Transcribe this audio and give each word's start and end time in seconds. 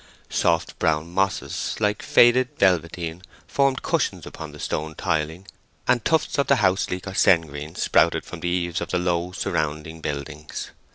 Soft 0.31 0.79
brown 0.79 1.11
mosses, 1.13 1.75
like 1.79 2.01
faded 2.01 2.49
velveteen, 2.57 3.21
formed 3.45 3.83
cushions 3.83 4.25
upon 4.25 4.51
the 4.51 4.57
stone 4.59 4.95
tiling, 4.95 5.47
and 5.87 6.03
tufts 6.03 6.39
of 6.39 6.47
the 6.47 6.55
houseleek 6.55 7.05
or 7.05 7.13
sengreen 7.13 7.75
sprouted 7.75 8.25
from 8.25 8.39
the 8.39 8.49
eaves 8.49 8.81
of 8.81 8.89
the 8.89 8.97
low 8.97 9.31
surrounding 9.31 10.01
buildings. 10.01 10.71